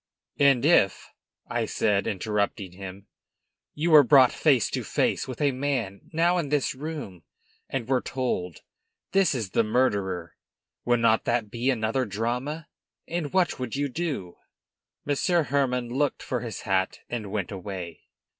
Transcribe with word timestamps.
"And 0.39 0.65
if," 0.65 1.11
I 1.47 1.65
said, 1.67 2.07
interrupting 2.07 2.71
him, 2.71 3.05
"you 3.75 3.91
were 3.91 4.01
brought 4.01 4.31
face 4.31 4.67
to 4.71 4.83
face 4.83 5.27
with 5.27 5.39
a 5.39 5.51
man 5.51 6.09
now 6.11 6.39
in 6.39 6.49
this 6.49 6.73
room, 6.73 7.21
and 7.69 7.87
were 7.87 8.01
told, 8.01 8.63
'This 9.11 9.35
is 9.35 9.49
the 9.51 9.63
murderer!' 9.63 10.33
would 10.85 11.01
not 11.01 11.25
that 11.25 11.51
be 11.51 11.69
another 11.69 12.05
drama? 12.05 12.67
And 13.07 13.31
what 13.31 13.59
would 13.59 13.75
you 13.75 13.89
do?" 13.89 14.37
Monsieur 15.05 15.43
Hermann 15.43 15.89
looked 15.93 16.23
for 16.23 16.39
his 16.39 16.61
hat 16.61 17.01
and 17.07 17.29
went 17.31 17.51
away. 17.51 18.05